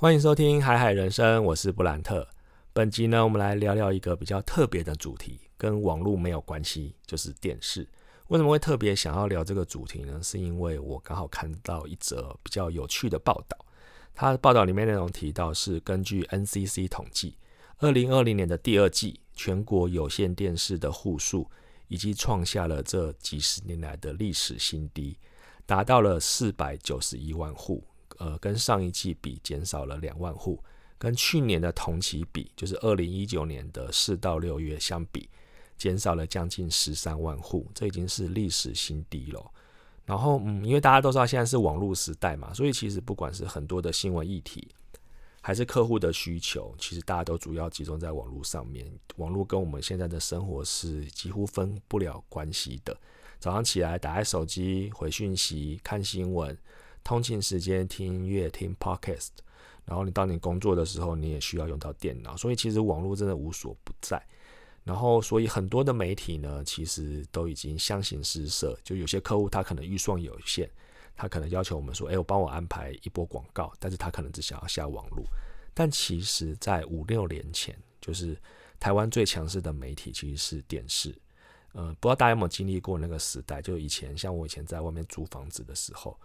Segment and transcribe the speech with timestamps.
[0.00, 2.26] 欢迎收听《海海人生》，我是布兰特。
[2.72, 7.86] 本集呢，我们来聊聊一个比较特别的主题，跟网络没有关系，就是电视。
[8.28, 10.18] 为什么会特别想要聊这个主题呢？
[10.22, 13.58] 是因为我刚好看到一则比较有趣的报道。
[14.14, 17.36] 它的报道里面内容提到，是根据 NCC 统计，
[17.76, 21.50] 二零二零年的第二季，全国有线电视的户数
[21.88, 25.18] 已经创下了这几十年来的历史新低，
[25.66, 27.84] 达到了四百九十一万户。
[28.20, 30.62] 呃，跟上一季比减少了两万户，
[30.98, 35.26] 跟去年的同期比，就是二零一九年的四到六月相比，
[35.78, 39.50] 减少了将近十三万户，这已经是历史新低了。
[40.04, 44.68] 然后，嗯，因为大家都知道现在是网络时代嘛，所以其实不管是很多的新闻议题，
[45.40, 48.86] 还是客户的需求，其实大家都主要集中在网络上面。
[49.16, 52.94] 网络跟我们现在的生活是几乎分不了关系的。
[53.38, 56.54] 早上起来打开手机回讯息、看新闻。
[57.10, 59.30] 通勤时间听音乐、听 podcast，
[59.84, 64.24] 然后你当你工作的时候，你也需要用到电脑，所以其实网络真的无所不在。
[64.84, 68.78] 然后，所以很多的媒体呢，其实都已经相形失色。
[68.84, 70.70] 就有些客户他可能预算有限，
[71.16, 75.24] 他可能要求我们说：“哎，我帮我安排一波广告。”但是他可能只想要下网络。
[75.74, 78.40] 但其实，在五六年前，就是
[78.78, 81.12] 台湾最强势的媒体其实是电视。
[81.72, 83.60] 呃，不知道大家有没有经历过那个时代？
[83.60, 86.16] 就以前，像我以前在外面租房子的时候。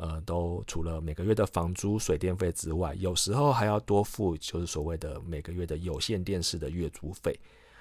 [0.00, 7.36] 呃，都除了每个月的房租、水电费之外，有时候还要多付，就是所谓的每个月的有线电视的月租费。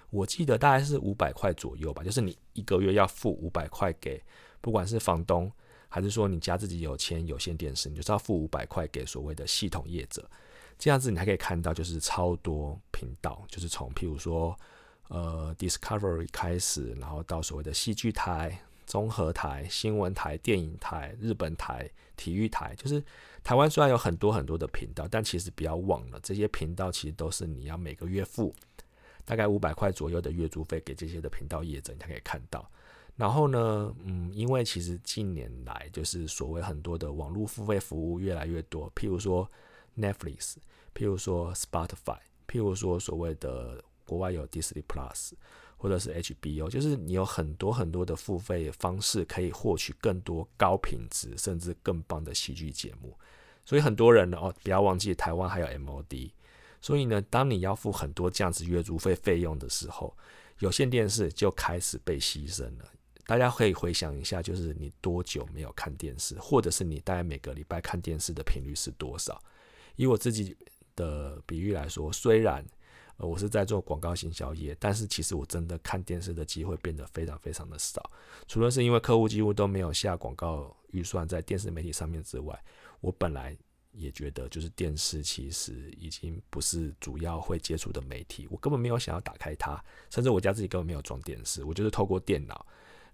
[0.09, 4.19] 我记得大概是五百块左右吧，就是你一个月要付五百块给，
[4.61, 5.51] 不管是房东
[5.88, 10.27] 还是说你家自己有签有线电视，你就是要付五百块给所谓的系统业者。
[10.79, 14.57] 这样子你还可以看到，就是超多频道，就是从譬如说
[15.09, 18.59] 呃 Discovery 开始，然后到所谓的戏剧台。
[18.88, 23.03] 综合台、新闻台、电影台、日本台、体育台，就是
[23.44, 28.55] 台湾虽然有很多很多的频道，但其实不要忘了，这些频道其实都是你要每个月付
[29.25, 32.67] 大概五百块左右的月租费给这些的频道业者，你才可以看到。
[33.17, 39.50] 然后呢，嗯，因为其实近年来就是所谓很多的网络付费服务越来越多，譬如说
[39.97, 40.56] Netflix，
[40.95, 45.33] 譬如说 Spotify，譬如说所谓的国外有 Disney Plus。
[45.77, 53.15] 或者是 HBO，就是你有很多很多的付费方式可以获取更多高品质甚至更棒的喜剧节目，
[53.63, 56.31] 所以很多人呢哦，不要忘记台湾还有 MOD，
[56.81, 60.17] 所以呢，当你要付很多这样子月租费费用的时候，
[60.59, 62.91] 有线电视就开始被牺牲了。
[63.27, 69.38] 大家可以回想一下，就是你多久没有看电视，或者是你大概每个礼拜看电视的频率是多少？
[69.97, 70.55] 以我自己
[70.95, 72.65] 的比喻来说，虽然
[73.17, 78.11] 呃，我是在做广告行销业，但是其实我真的看电视的机会变得非常非常的少。
[78.47, 82.57] 除了是因为客户几乎都没有下广告预算在电视媒体上面之外，
[83.01, 83.57] 我本来
[83.91, 92.63] 也觉得就是电视其实已经不是主要会接触的媒体，我根本没有想要打开它，甚至我家自己根本没有装电视，我就是透过电脑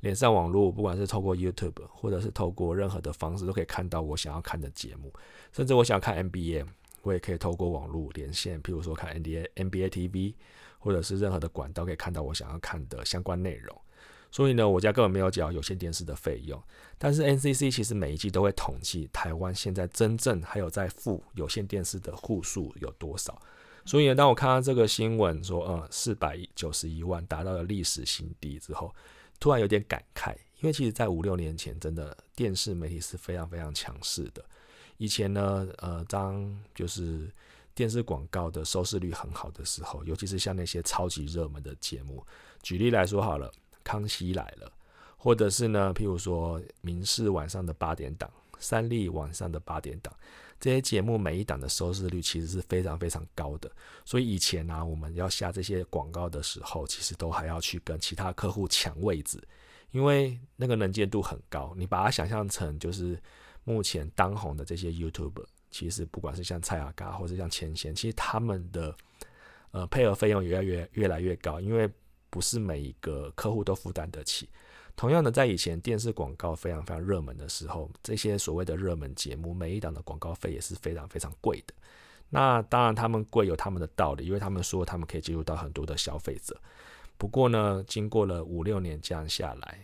[0.02, 5.14] 连上网络，不管是透过 YouTube 或者是透过任何的方式都可以看到我想要看的节目，
[5.54, 6.66] 甚至我想看 NBA。
[7.04, 10.34] 我也可以透过网络连线，譬如说看 NBA、NBA TV，
[10.80, 13.80] 或者是任何的管道，可以看到我想要看的相关内容。
[14.32, 16.60] 所以呢，我家根本没有缴有线电视的费用。
[16.98, 23.40] 但是 NCC 其实每一季都会统计台湾现在真正还有在付有线电视的户数有多少。
[23.86, 28.96] 所以呢，当我看到这个新闻说，呃，四百九十一万达到了历史新低之后，
[29.40, 34.44] 突然有点感慨，因为其实在五六年前，真的电视媒体是非常非常强势的。
[35.04, 37.30] 以前呢，呃，当就是
[37.76, 42.26] 电视广告的收视率很好的时候，尤其是像那些超级热门的节目，
[42.62, 43.50] 举例来说好了，
[43.84, 44.68] 《康熙来了》，
[45.18, 48.32] 或者是呢，譬如说《民视晚上的八点档》、
[48.62, 50.14] 《三立晚上的八点档》
[50.58, 53.70] 这些节目，每一档的收视率其实是非常非常高的。
[54.06, 59.38] 所以以前呢，我们要下这些广告的时候，其实都还要去跟其他客户抢位置，
[59.92, 61.74] 因为那个能见度很高。
[61.76, 63.20] 你把它想象成就是。
[63.64, 68.96] 目前当红的这些 YouTube，其实不管是像蔡雅嘎或者像千贤，其实他们的
[69.72, 71.90] 呃配合费用也越来越越来越高，因为
[72.30, 74.50] 不是每一个客户都负担得起。
[74.96, 81.74] 同样的，在以前电视广告非常非常热门的时候，这些所谓的热门节目，每一档的广告费也是非常非常贵的。
[82.30, 86.56] 那当然他们贵有他们的道理，因为他们说他们可以接触到很多的消费者。
[87.18, 89.80] 不过呢，经过了五六年这样下来。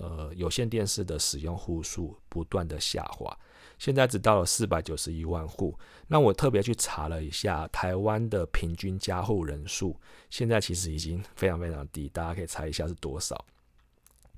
[0.00, 3.36] 呃，有线电视的使用户数不断的下滑，
[3.78, 5.76] 现在只到了四百九十一万户。
[6.06, 9.98] 那我特别去查了一下，台湾的平均家户人数，
[10.30, 13.44] 现在其实已经非常非常低，大家可以猜一下是多少？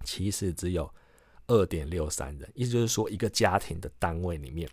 [0.02, 0.90] 其实只有
[1.46, 4.68] 二点六三人，意思就是说，一个家庭的单位里面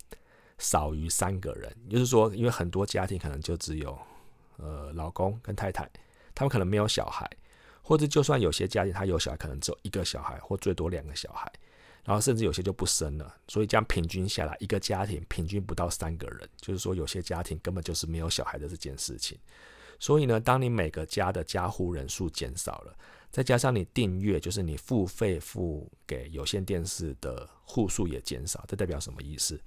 [0.58, 3.98] 少于三个人，就是说，因为很多家庭可能就只有
[4.56, 5.90] 呃老公跟太太，
[6.34, 7.30] 他们可能没有小孩，
[7.88, 11.50] 或者就算有些家庭他有小孩，可能只有一个小孩或最多两个小孩，
[12.04, 19.40] 然后甚至有些就不生了，所以这样平均下来，一个家庭平均不到三个人，就是说有些家庭根本就是没有小孩的这件事情。
[20.02, 22.94] 所以呢，当你每个家的家户人数减少了，
[23.32, 29.58] 再加上你订阅，就是你付费付给有线电视的户数也减少，这代表什么意思？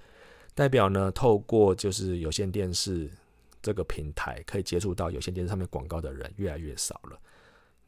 [0.55, 3.11] 代表呢，透过就是有线电视
[3.62, 7.19] 这个平台可以接触到有线电视上面广告的人越来越少了，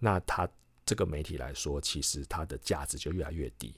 [0.02, 0.48] 那它
[0.84, 3.72] 这个媒体来说，其实它的价值就越来越低。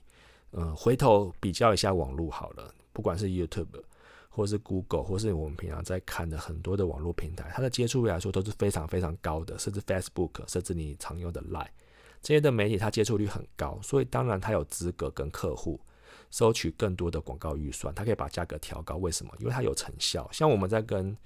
[0.52, 3.82] 嗯，回头比较一下网络好了，不管是 YouTube
[4.30, 11.68] 或是 Google，或是我们平常在看的很多的网络平台，它的接触率来说都是非常非常高的，甚至 Facebook，甚至你常用的 Line
[12.22, 15.78] 这些的媒体，它接触率很高，所以当然它有资格跟客户。
[16.30, 18.96] 收取更多的广告预算，它可以把价格调高。
[18.96, 19.32] 为什么？
[19.38, 20.28] 因为它有成效。
[20.32, 21.16] 像我们在跟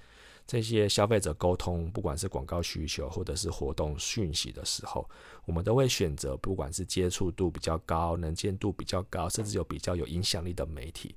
[0.49, 5.07] 这些消费者沟通，不管是广告需求或者是活动讯息的时候，
[5.45, 11.15] 我们都会选择不管是接触度比较高、能见度比较高，甚至有比较有影响力的媒体。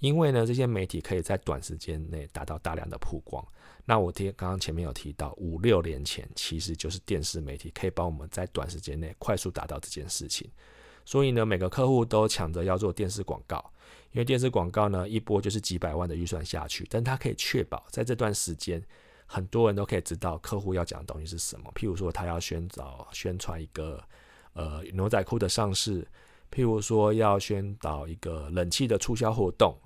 [0.00, 3.42] 因为呢，这些媒体可以在短时间内达到大量的曝光。
[3.86, 10.50] 那我提刚刚前面有提到，五六年前其实就是电视媒体可以帮我们在短时间内快速达到这件事情。
[11.06, 13.64] 所以呢，每个客户都抢着要做电视广告，
[14.14, 18.80] 因为电视广告呢，一波就是几百万的预算下去，但它可以确保在这段时间，
[19.26, 21.70] 很多人都可以知道客户要讲的东西是什么。
[21.74, 24.00] 譬如说，他要宣导宣传一个
[24.52, 26.06] 呃牛仔裤的上市，
[26.52, 29.76] 譬如说要宣导一个冷气的促销活动，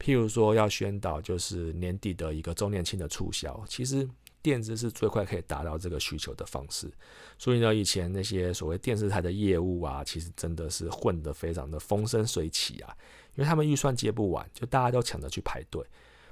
[0.00, 4.08] 譬如说要宣导就是年底的一个周年庆的促销，其实。
[4.42, 6.88] 电子是最快可以达到这个需求的方式，
[7.36, 12.96] 所以呢，以前那些所谓电视台的业务啊，其实真的是混得非常的风生水起啊，
[13.36, 15.80] 因为他们预算接不完，就大家都抢着去排队。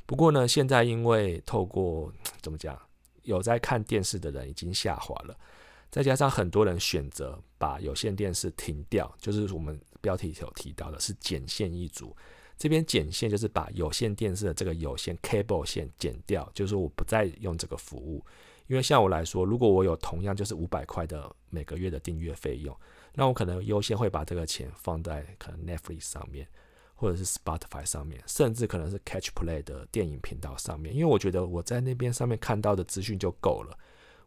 [0.04, 2.12] 不过呢，现在因为透过
[2.42, 2.78] 怎么讲，
[3.22, 5.38] 有在看电视的人已经下滑了，
[5.90, 12.14] 再加上很多人选择把有线电视停掉，就是我们标题有提到的是剪线一族。
[12.56, 18.24] 这边剪线就是把有线电视的这个有线 cable 线剪掉，就是我不再用这个服务。
[18.66, 22.74] 因为像我来说，如果我有同样就是五百块的每个月的订阅费用，
[23.14, 26.46] 那我可能优先会把这个钱放在可能 Netflix 上面，
[26.94, 30.94] 或者是 Spotify 上面，甚至可能是 Catch Play 的电影频道上面。
[30.94, 33.76] 因为我觉得我在那边上面看到的资讯就够了，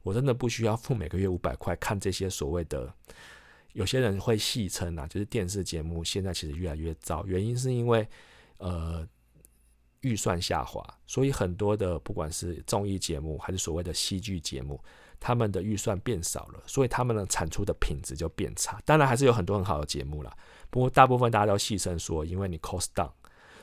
[0.03, 2.93] 我真的不需要付每个月五百块看这些所谓的。
[3.73, 8.07] 有些人会戏称啊，就是电视节目现在其实越来越糟，原因是因为
[8.57, 9.07] 呃
[10.07, 14.81] 预算下滑，所以很多的不管是综艺节目还是所谓的戏剧节目，
[15.19, 18.79] 他们的预算变少了，所以他们的产出的品质就变差。
[18.85, 20.31] 当然还是有很多很好的节目啦，
[20.69, 23.11] 不过大部分大家都戏称说，因为你 cost down。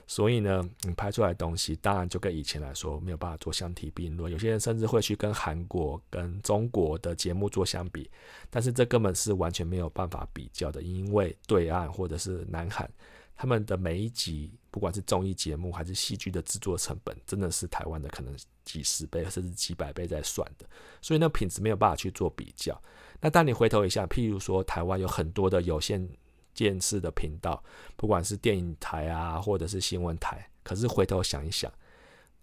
[0.06, 4.30] 所以呢，你拍出来的东西，当然就跟以前来说没有办法做相提并论。
[4.30, 8.10] 有些人甚至会去跟韩国、跟中国的节目做相比，
[8.50, 12.86] 但是这根本是完全没有办法比较的，因为对岸或者是南韩，
[13.36, 18.34] 他们的每一集，不管是综艺节目还是戏剧的制作成本，真的是台湾的可能
[18.64, 20.66] 几十倍甚至几百倍在算的，
[21.02, 22.80] 所以那品质没有办法去做比较。
[23.20, 26.08] 那当你回头一下，譬如说台湾有很多的有线。
[26.56, 27.60] 电视的频道，
[27.96, 31.68] 不管是电影台啊，或者是新闻台，可是回头想一想，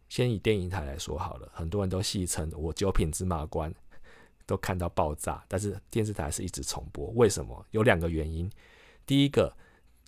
[0.09, 3.73] 先以电影台来说好了，很多人都戏称我九品芝麻官
[4.45, 7.65] 都看到爆炸，但是电视台是一直重播，为什么？
[7.71, 8.51] 有两个原因。
[9.05, 9.55] 第一个，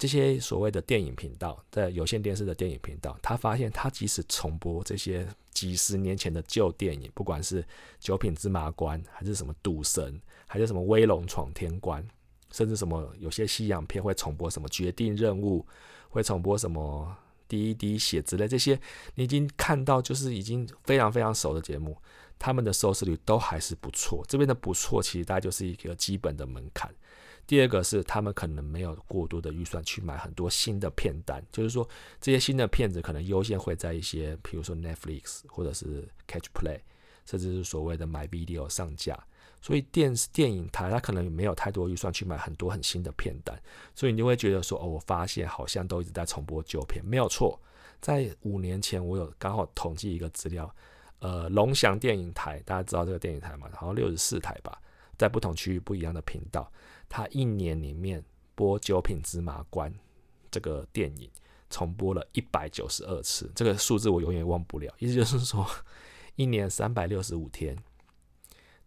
[0.04, 7.66] 这些所谓的电影频道，在有线电视的电影频道，他发现他即使重播这些几十年前的旧电影，不管是
[8.02, 12.06] 九品芝麻官，还是什么赌神，还是什么威龙闯天关。
[12.52, 15.66] 甚至什么有些西洋片会重播什么决定任务，
[16.10, 17.16] 会重播什么
[17.48, 18.78] 第一滴血之类这些，
[19.16, 21.98] 你已经看到就是已经非常非常熟的节目，
[22.38, 24.22] 他们的收视率都还是不错。
[24.28, 26.94] 这边的不错其实大概就是一个基本的门槛。
[27.46, 31.88] 第二个是他们可能没有过多的预算去买很多新的片单，就是说
[32.22, 36.80] 这些新的片子可能优先会在一些，比如说 Netflix 或者是 Catch Play，
[37.26, 39.18] 甚至是所谓的 My Video 上架。
[39.62, 43.58] 所以电视电影台它可能没有太多预算去买很多很新的片单，
[43.96, 47.58] 所以你就会觉得说哦，我发现好像都一直在重播旧片，没有错。
[48.02, 50.70] 在五年前，我有刚好统计一个资料，
[51.20, 53.70] 呃，龙翔电影台，大家知道这个电影台嘛？
[53.74, 54.78] 好像六十四台吧，
[55.18, 56.70] 在不同区域不一样的频道，
[57.16, 59.92] 他一年里面播《九品芝麻官》
[60.50, 61.30] 这个电影
[61.70, 64.92] 重播了一百九十二次，这个数字我永远忘不了。
[64.98, 65.64] 意思就是说，
[66.38, 67.78] 一年三百六十五天。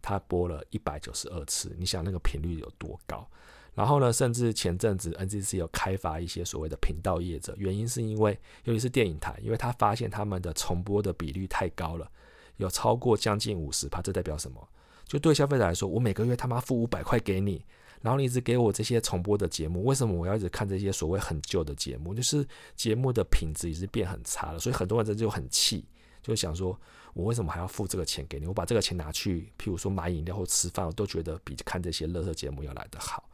[0.01, 3.25] 他播了一百九十二次，你想那个频率有多高？
[3.73, 12.11] 然后呢，甚至前阵子 NCC 有开发一些所谓的频道业者，原因是因为，尤其是电影台，因为他发现他们的重播的比率太高了，
[12.57, 14.67] 有超过将近五十趴，这代表什么？
[15.05, 17.65] 就对消费者来说，我每个月他妈付五百块给你，
[18.01, 22.13] 然后你一直给我这些重播的节目，为什么我要一直看这些所谓很旧的节目？
[22.13, 25.85] 就是节目的品质已经变很差了，所以很多人这就很气，
[26.21, 26.79] 就想说，
[27.13, 28.45] 我为什么还要付这个钱给你？
[28.45, 33.27] 我把这个钱拿去，譬如说买饮料或吃饭，我都觉得比看这些乐色节目要来得好。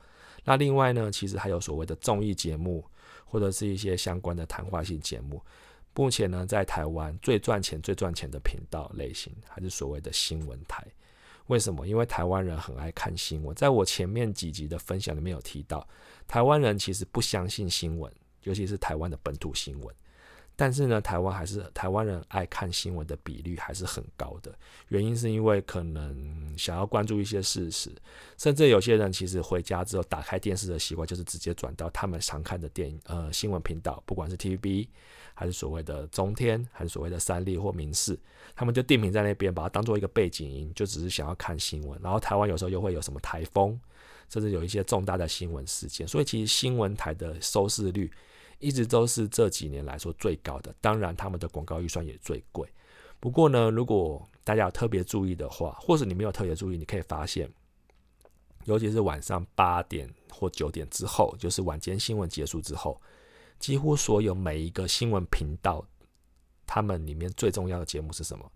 [0.46, 2.84] 那另外呢，其实还有所谓的综艺节目，
[3.26, 5.42] 或者是一些相关的谈话性节目。
[5.96, 10.86] 目前呢，在台湾最赚钱、最赚钱的频道类型，还是所谓的新闻台。
[11.48, 11.88] 为什么？
[11.88, 13.56] 因为台湾人很爱看新闻。
[13.56, 15.88] 在我前面几集的分享里面有提到，
[16.28, 18.12] 台湾人其实不相信新闻，
[18.44, 19.96] 尤其是台湾的本土新闻。
[20.56, 24.54] 但是呢，台湾还是台湾人爱看新闻的比率还是很高的。
[24.90, 27.92] 原因是因为可能想要关注一些事实，
[28.38, 34.88] 甚至有些人其实回家之后打开电视的习惯就是直接转到他们常看的电影呃新闻频道，不管是 TVB
[35.44, 38.18] 还是所谓的中天，还是所谓的三立或民视，
[38.56, 42.00] 他们就定频在那边，把它当做一个背景音，就只是想要看新闻。
[42.02, 43.78] 然后台湾有时候又会有什么台风，
[44.30, 48.10] 甚至有一些重大的新闻事件，所以其实新闻台的收视率。
[48.60, 52.66] 一直都是这几年来说最高的，当然他们的广告预算也最贵。
[53.20, 57.50] 不过呢，如果大家有特别注意的话，或者你没有特别注意，你可以发现，
[58.64, 63.02] 尤其是晚上八点或九点之后，就是晚间新闻结束之后，
[63.64, 65.88] 几乎所有每一个新闻频道，
[66.68, 68.52] 他们里面最重要的节目是什么？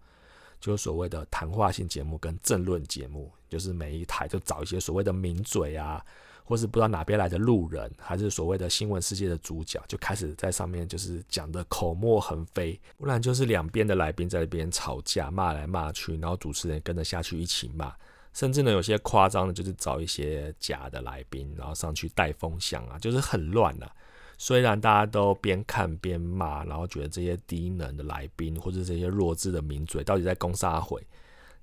[0.59, 6.05] 就是所谓的谈话性节目跟政论节目，就是每一台就找一些所谓的名嘴啊。
[6.43, 17.93] 或是不知道哪边来的路人，还是所谓的新闻世界的主角，就开始在上面就是讲的口沫横飞，不然就是两边的来宾在那边吵架，骂来骂去，然后主持人跟着下去一起骂，
[18.33, 23.89] 甚至呢有些夸张的，就是找一些假的来宾，然后上去带风向啊，就是很乱啊。
[24.37, 31.01] 虽然大家都边看边骂，然后觉得这些低能的来宾或者这些弱智的名嘴到底在攻杀回，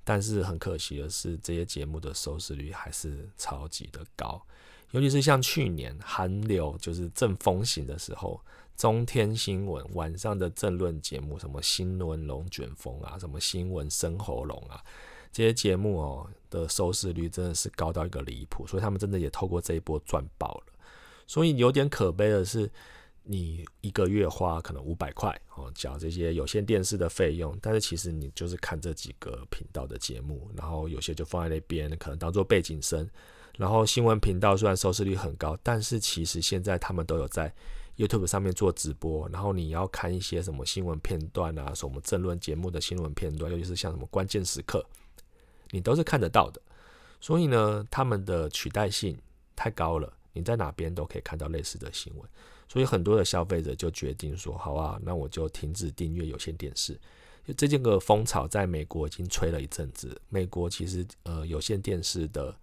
[0.02, 4.42] 但是很可惜的是，这些节目的收视率还是超级的高。
[4.90, 8.40] 尤其是像去年韩流就是正风行的时候，
[8.76, 14.82] 中天新闻晚上的政论节目，什么新闻龙卷风啊，什么新闻生喉咙啊，
[15.32, 20.73] 这些节目哦的收视率真的是高到一个离谱，所以他们真的也透过这一波赚爆了。
[21.26, 22.70] 所以有点可悲的是，
[23.22, 33.08] 你一个月花可能五百块哦，缴这些有线电视的费用，但是其实你就是看这几个频道的节目，然后有些就放在那边，可能当做背景声。
[33.56, 37.54] 然后新闻频道虽然收视率很高，但是其实现在他们都有在
[37.96, 39.28] YouTube 上面做直播。
[39.28, 44.84] 然后你要看一些什么新闻片段啊，什么政论节目的新闻片段，尤其是像什么关键时刻，
[45.70, 46.60] 你都是看得到的。
[47.20, 49.16] 所以呢，他们的取代性
[49.54, 52.28] 太高了，你在哪边都可以看到类似的新闻。
[52.68, 57.00] 所以很多的消费者就决定说：“好啊，那我就停止订阅有线电视。”
[57.56, 60.20] 这件个风潮在美国已经吹了一阵子。
[60.28, 62.54] 美国其实呃有线电视的。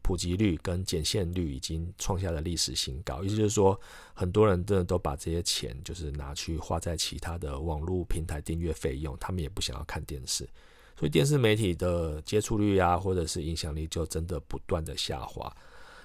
[0.00, 3.78] 普及率跟减线率已经创下了历史新高，意思就是说，
[4.14, 10.48] 很多人真的都把这些钱就是拿去花在其他的网络平台订阅费用，他们也不想要看电视，
[10.96, 15.54] 所以电视媒体的接触率啊，或者是影响力就真的不断的下滑。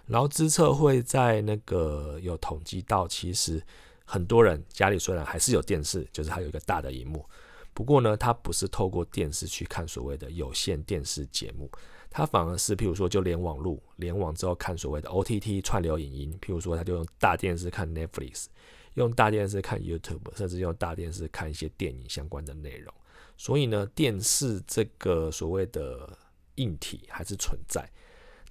[0.05, 3.63] 然后资策会在那个有统计到，其实
[4.05, 7.25] 很多人家里虽然还是有电视，就是还有一个大的荧幕，
[7.73, 11.69] 不过呢，它不是透过电视去看所谓的有线电视节目。
[12.15, 18.45] 它反而是，譬如说，就连网路，联网之后看所谓的 OTT 串流影音，譬如说，他就用大电视看 Netflix，
[18.93, 22.93] 用大电视看 YouTube，甚至用大电视看一些电影相关的内容。
[23.35, 26.07] 所以呢，电视这个所谓的
[26.55, 27.89] 硬体还是存在，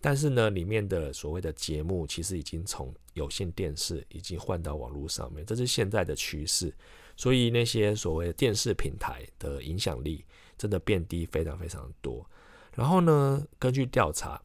[0.02, 6.75] 但是呢，里面的所谓的节目其实已经从有线电视已经换到网络上面，这是现在的趋势。
[7.16, 10.25] 所以那些所谓的电视平台的影响力
[10.59, 12.28] 真的变低非常非常多。
[12.75, 13.47] 然后呢？
[13.59, 14.40] 根据调查，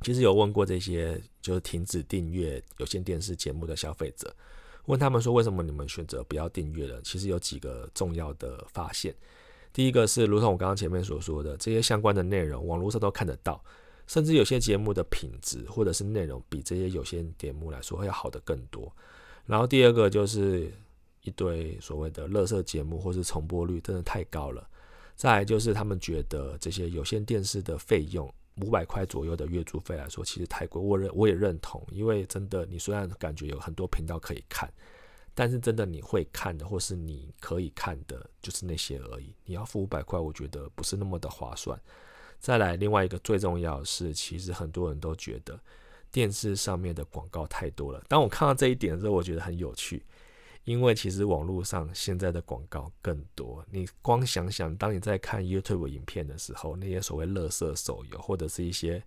[0.00, 4.34] 其实有问过这些就是停止订阅有线电视节目的消费者，
[4.86, 7.02] 问他们说为什么你们选择不要订阅了？
[7.02, 9.14] 其实有几个重要的发现。
[9.72, 13.62] 第一个是，如同我刚刚前面所说的，这些相关的内容网络上都看得到，
[14.06, 18.92] 甚至有些节目的品质或者是内容比这些有线节目来说会要好的更多。
[19.46, 20.72] 然后第二个就是
[21.22, 24.68] 一堆所谓的乐色节目或是重播率真的太高了。
[25.14, 28.32] 再来就是他们觉得这些有线电视的费用
[28.62, 30.80] 五百块左右的月租费来说，其实太贵。
[30.80, 34.72] 我认我也认同，因为真的你虽然感觉有很多频道可以看，
[35.34, 39.34] 但是真的你会看的或是你可以看的，就是那些而已。
[39.44, 41.80] 你要付五百块，我觉得不是那么的划算。
[42.42, 45.58] 再来另外一个最重要的是，其实很多人都觉得
[46.10, 48.02] 电视上面的广告太多了。
[48.08, 50.04] 当我看到这一点的时候，我觉得很有趣，
[50.64, 53.64] 因为其实网络上现在的广告更多。
[53.70, 59.00] 你光想想，当你在看 YouTube 影片的时候，那些所谓乐色手游，或者是一些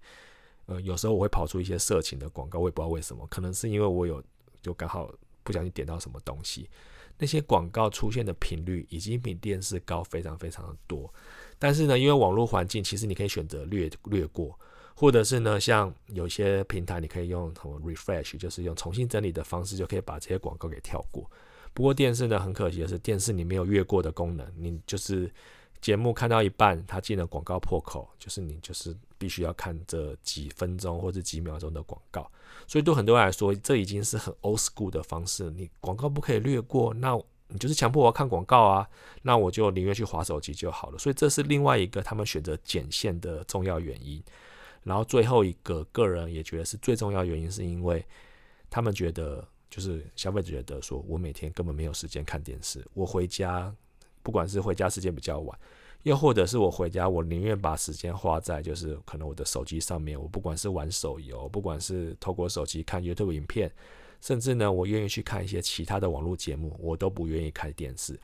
[0.68, 4.24] 呃，有时候我会跑出一些色情的广告，我也不知道为什么，可能是因为我有
[4.62, 5.14] 就刚好
[5.44, 6.70] 不小心点到什么东西，
[7.18, 11.14] 那些广告出现的频率已经比电视高非常非常的多。
[11.58, 14.58] 但是呢，因为网络环境，其实你可以选择略略过。
[14.98, 21.30] 或者是呢，像有些平台，你可以用什么 refresh，就是用重新整理的方式，就可以把这些广告给跳过。
[21.74, 25.30] 不过电视呢，很可惜的是，电视你没有越过的功能，你就是
[25.82, 32.32] 节目看到一半，它进了广告破口，就是你就是必须要看这几分钟或者几秒钟的广告。
[32.66, 35.52] 所以对很多人来说，这已经是很 old school 的方式。
[35.52, 38.88] 你广告不可以略过，那你就是强迫我要看广告啊，
[39.22, 40.98] 那我就宁愿去划手机就好了。
[40.98, 44.24] 所以这是另外一个他们选择剪线的重要原因。
[44.84, 48.06] 然后最后一个个人也觉得是最重要原因，是因为
[48.70, 53.74] 他们觉得就是消费者觉得说，我每天根本没有时间看电视，我回家
[54.22, 55.60] 不管是回家时间比较晚，
[56.04, 63.72] 又或者是我回家，我宁愿把时间花在就是可能我的手机上面，我不管是玩手游，不管是透过手机看 YouTube 影片，
[64.26, 68.20] 甚至呢，我愿意去看一些其他的网络节目，我都不愿意开电视。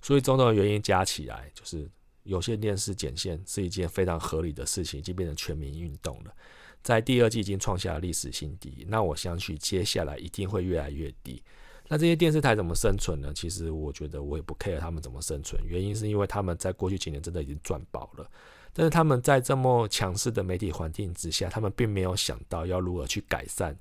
[0.00, 1.90] 所以种种原因加起来，就是。
[2.28, 6.34] 有线电视剪线是一件非常合理的事情，已经变成全民运动了。
[6.82, 11.40] 在第二季已经创下了历史新低，那我相信接下来一定会越来越低。
[11.86, 13.32] 那这些电视台怎么生存呢？
[13.32, 18.28] 其实我觉得我也不 care 他们怎么生存，原因是因为他们在过去几年真的已经赚饱了。
[18.72, 23.78] 但是他们在这么强势的媒体环境之下，他们并没有想到要如何去改善。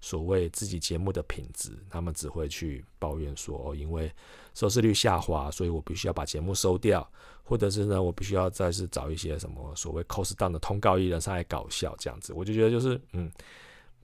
[0.00, 4.12] 所谓自己节目的品质，他们只会去抱怨说：“哦，因为
[4.54, 7.08] 收视率下滑，所以我必须要把节目收掉，
[7.42, 13.30] 或者是呢，我必须要再是找一些什么所谓 cost down 的通告艺人上来搞笑这样子。”我就觉得就是，嗯，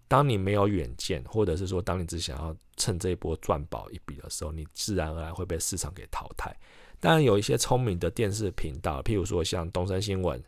[0.08, 6.56] 当你没有远见，或者是说当你只想要趁这一波赚饱一笔的时候，你自然而然会被市场给淘汰。
[7.00, 10.42] 当然，有一些聪明的电视频道，譬如说像东森新闻。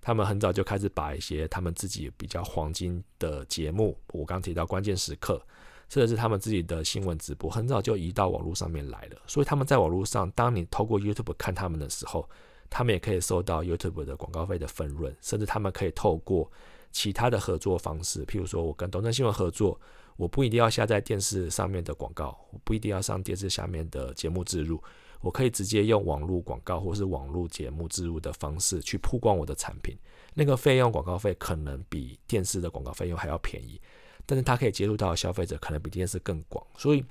[0.00, 5.40] 他们很早就开始把一些他们自己比较黄金的节目，我刚提到关键时刻，
[5.88, 9.20] 甚至是他们自己的新闻直播，很早就移到网络上面来了。
[9.26, 12.28] 所以他们在网络上，当你透过 YouTube 看他们的时候，
[12.70, 16.50] 他们也可以收到 YouTube 的广告费的分润，甚至他们可以透过
[16.90, 19.78] 其他的合作方式，譬如说我跟东森新闻合作，
[20.16, 24.82] 我不一定要下载电视上面的广告，我不一定要上电视下面的节目植入。
[25.20, 29.96] 我可以直接用网络广告或是网络节目植入的方式去曝光我的产品，
[30.34, 33.80] 那个费用广告费可能比电视的广告费用还要便宜，
[34.24, 37.04] 但是它可以接触到消费者可能比电视更广，所以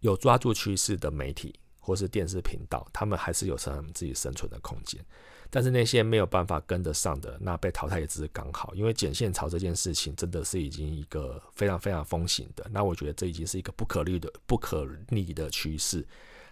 [0.00, 5.02] 有抓住趋势的媒体或是电视频道，他们还是有他们自己生存的空间。
[5.48, 16.04] 但是那些没有办法跟得上的，那被淘汰也只是刚好，因为剪线潮这件事情真的是已经一个非常非常风行的，那我觉得这已经是一个不可逆的不可逆的趋势。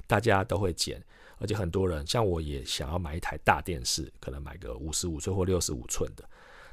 [0.07, 1.03] 大家都会剪，
[1.39, 6.25] 而且很多人像我也想要买一台大电视，可能买个五十五寸或六十五寸的。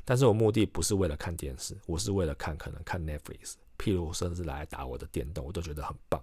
[0.04, 6.22] 但是我目的不是为了看电视，我是为了看可能看 Netflix，譬如甚至来打我的电动，我都觉得很棒。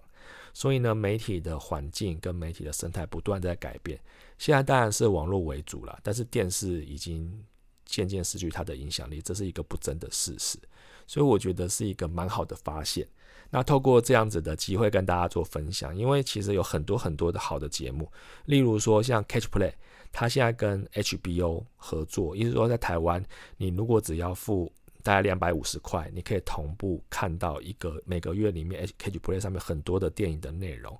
[0.53, 3.99] 所以呢，媒体的环境跟媒体的生态不断在改变。
[4.37, 7.43] 现在当然是网络为主了，但是电视已经
[7.85, 10.59] 渐渐失去它的影响力，这是一个不争的事实。
[11.07, 13.07] 所以我觉得是一个蛮好的发现。
[13.51, 18.07] 那透过这样子的机会跟大家做分享，因为其实有很多很多的好的节目，
[18.45, 19.73] 例如说像 Catch Play，
[20.11, 23.25] 它现在跟 HBO 合作，意思说在台湾，
[23.57, 30.95] 你如果只要付大概两百五十块，你可以同步看到一个每个月里面 Catch Play 上面很多的电影的内容，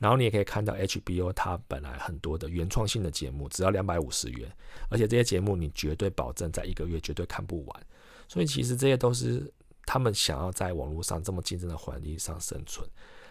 [0.00, 4.50] 然后你也可以看到 HBO 它本来很多的原创性的节目，只要两百五十元，
[4.88, 7.86] 而且这些节目你绝对保证在一个月绝对看不完，
[8.26, 9.52] 所以其实这些都是。
[9.92, 12.88] 他们想要在网络上这么竞争的环境上生存，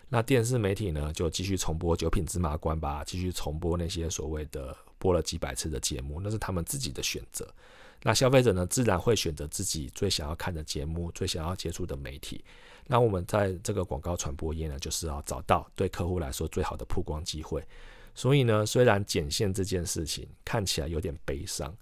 [0.10, 7.52] 那电视媒体呢就继续重播《九品芝麻官》吧，继续重播那些所谓的播了几百次的节目，那是他们自己的选择。
[8.04, 12.46] 那消费者呢，自然会选择自己最想要看的节目，最想要接触的媒体。
[12.86, 17.68] 那我们在这个广告传播业呢，就是要找到对客户来说最好的曝光机会。
[18.14, 21.76] 所以呢，虽然剪线这件事情看起来有点悲伤，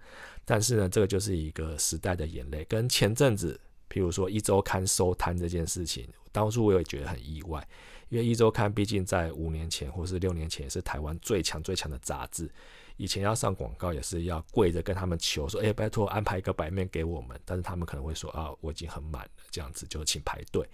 [0.45, 3.59] 但是呢，这个就是一个时代的眼泪，跟前阵子。
[3.89, 7.67] 譬如说一周刊收摊这件事情，当初我也觉得很意外，
[8.09, 12.49] 因为一周刊毕竟在五年前或是六年前是台湾最强最强的杂志，
[12.97, 20.67] 以前要上广告也是要跪着跟他们求说，哎，拜托安排一个版面给我们，但是他们可能会说啊，我已经很满了，这样子就请排队。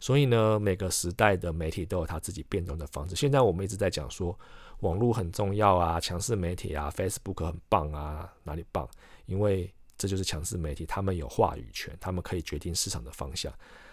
[0.00, 3.16] 所以呢，每个时代的媒体都有他自己变动的方式。
[3.16, 4.38] 现在我们一直在讲说
[4.80, 8.86] 网络很重要啊，强势媒体啊，Facebook 很棒啊，哪里棒？
[9.26, 13.52] 因为这就是强势媒体，他们有话语权，他们可以决定市场的方向。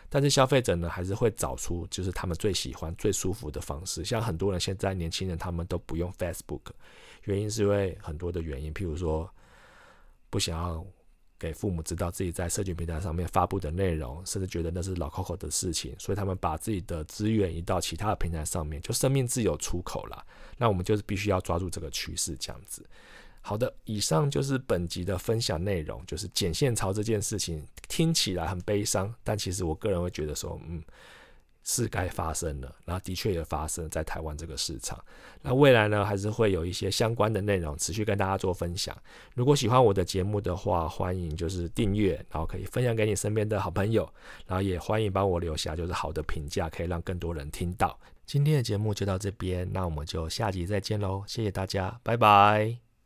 [0.10, 4.04] 但是消费者呢，还是会找出就是他们最喜欢、最舒服的方式。
[4.04, 6.62] 像很多人现在年轻人，他们都不用 Facebook，
[7.24, 9.30] 原因是因为很多的原因，譬如说
[10.30, 10.86] 不想要
[11.40, 20.26] 给父母知道自己在社群平台上面发布的内容，甚至觉得那是老 Coco 的事情，所以他们把自己的资源移到其他的平台上面，就生命自由出口了。
[20.58, 22.86] 那我们就是必须要抓住这个趋势，这样子。
[23.42, 30.82] 好的，以上就是本集的分享内容，就是剪线槽这件事情听起来很悲伤，但其实我个人会觉得说，嗯，
[31.64, 35.04] 是该发生了，然后的确也发生在台湾这个市场。
[35.42, 38.96] 那未来呢，还是会有一些相关的内容持续跟大家做分享。
[39.34, 44.08] 如果喜欢我的节目的话，欢迎就是订阅，然后可以分享给你身边的好朋友，
[44.46, 48.00] 然后也欢迎帮我留下就是好的评价，可以让更多人听到。
[48.26, 52.91] 今天的节目就到这边，那我们就下集再见喽，谢谢大家，拜拜。